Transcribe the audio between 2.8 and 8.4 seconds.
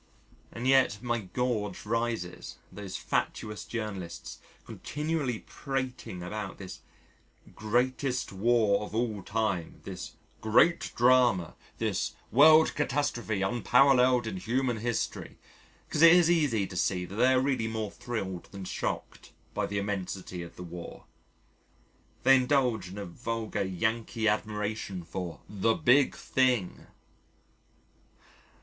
fatuous journalists continually prating about this "Greatest